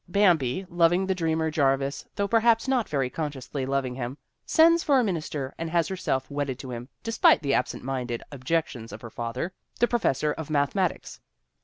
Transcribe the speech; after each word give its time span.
Bam 0.07 0.39
bi, 0.39 0.65
loving 0.67 1.05
the 1.05 1.13
dreamer 1.13 1.51
Jarvis 1.51 2.05
though 2.15 2.27
perhaps 2.27 2.67
not 2.67 2.89
very 2.89 3.07
consciously 3.07 3.67
loving 3.67 3.93
him, 3.93 4.17
sends 4.47 4.83
for 4.83 4.99
a 4.99 5.03
minister 5.03 5.53
and 5.59 5.69
has 5.69 5.87
herself 5.87 6.27
wedded 6.31 6.57
to 6.57 6.71
him, 6.71 6.89
despite 7.03 7.43
the 7.43 7.53
absent 7.53 7.83
minded 7.83 8.23
ob 8.33 8.43
jections 8.43 8.91
of 8.91 9.01
her 9.03 9.11
father, 9.11 9.53
the 9.79 9.87
professor 9.87 10.31
of 10.33 10.49
mathematics. 10.49 11.19